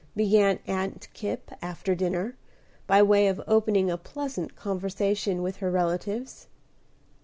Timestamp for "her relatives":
5.57-6.47